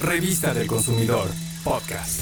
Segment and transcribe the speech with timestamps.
[0.00, 1.28] Revista del Consumidor,
[1.64, 2.20] podcast.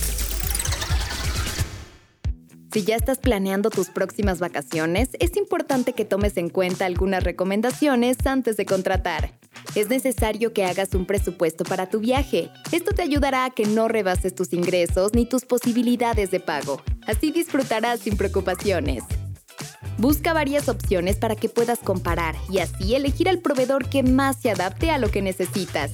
[2.72, 8.16] Si ya estás planeando tus próximas vacaciones, es importante que tomes en cuenta algunas recomendaciones
[8.24, 9.38] antes de contratar.
[9.74, 12.50] Es necesario que hagas un presupuesto para tu viaje.
[12.72, 16.80] Esto te ayudará a que no rebases tus ingresos ni tus posibilidades de pago.
[17.06, 19.04] Así disfrutarás sin preocupaciones.
[19.98, 24.50] Busca varias opciones para que puedas comparar y así elegir el proveedor que más se
[24.50, 25.92] adapte a lo que necesitas.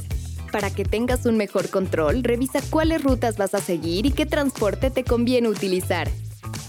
[0.52, 4.90] Para que tengas un mejor control, revisa cuáles rutas vas a seguir y qué transporte
[4.90, 6.10] te conviene utilizar.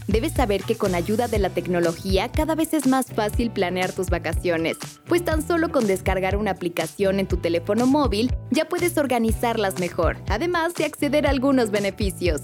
[0.08, 4.10] Debes saber que con ayuda de la tecnología cada vez es más fácil planear tus
[4.10, 9.80] vacaciones, pues tan solo con descargar una aplicación en tu teléfono móvil ya puedes organizarlas
[9.80, 12.42] mejor, además de acceder a algunos beneficios.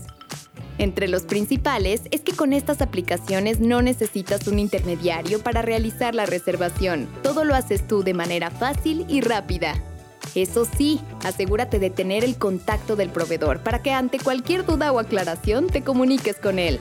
[0.77, 6.25] Entre los principales es que con estas aplicaciones no necesitas un intermediario para realizar la
[6.25, 9.73] reservación, todo lo haces tú de manera fácil y rápida.
[10.35, 14.99] Eso sí, asegúrate de tener el contacto del proveedor para que ante cualquier duda o
[14.99, 16.79] aclaración te comuniques con él.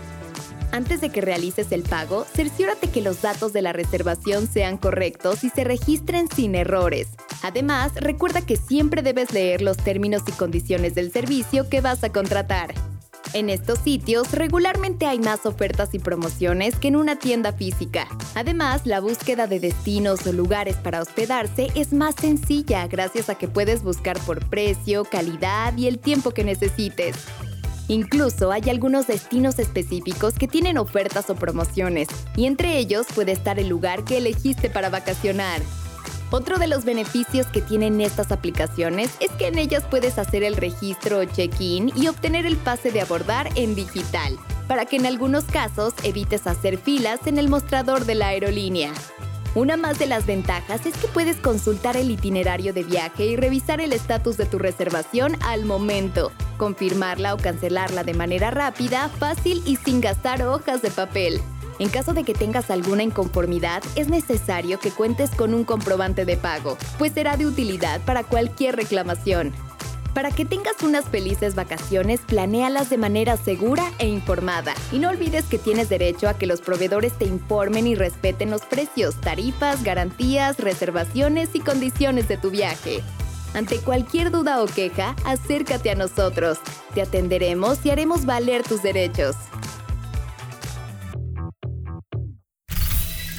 [0.71, 5.43] Antes de que realices el pago, cerciórate que los datos de la reservación sean correctos
[5.43, 7.09] y se registren sin errores.
[7.43, 12.11] Además, recuerda que siempre debes leer los términos y condiciones del servicio que vas a
[12.11, 12.75] contratar.
[13.35, 18.09] En estos sitios regularmente hay más ofertas y promociones que en una tienda física.
[18.35, 23.47] Además, la búsqueda de destinos o lugares para hospedarse es más sencilla gracias a que
[23.47, 27.17] puedes buscar por precio, calidad y el tiempo que necesites.
[27.89, 33.59] Incluso hay algunos destinos específicos que tienen ofertas o promociones, y entre ellos puede estar
[33.59, 35.63] el lugar que elegiste para vacacionar.
[36.31, 40.57] Otro de los beneficios que tienen estas aplicaciones es que en ellas puedes hacer el
[40.57, 45.45] registro o check-in y obtener el pase de abordar en digital, para que en algunos
[45.45, 48.93] casos evites hacer filas en el mostrador de la aerolínea.
[49.55, 53.81] Una más de las ventajas es que puedes consultar el itinerario de viaje y revisar
[53.81, 59.77] el estatus de tu reservación al momento, confirmarla o cancelarla de manera rápida, fácil y
[59.77, 61.41] sin gastar hojas de papel.
[61.79, 66.37] En caso de que tengas alguna inconformidad, es necesario que cuentes con un comprobante de
[66.37, 69.53] pago, pues será de utilidad para cualquier reclamación.
[70.13, 74.75] Para que tengas unas felices vacaciones, planéalas de manera segura e informada.
[74.91, 78.63] Y no olvides que tienes derecho a que los proveedores te informen y respeten los
[78.63, 83.05] precios, tarifas, garantías, reservaciones y condiciones de tu viaje.
[83.55, 86.59] Ante cualquier duda o queja, acércate a nosotros.
[86.95, 89.37] Te atenderemos y haremos valer tus derechos.